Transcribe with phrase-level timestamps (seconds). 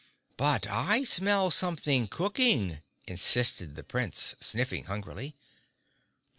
[0.35, 5.35] "But I smell something cooking," insisted the Prince, sniffing hungrily.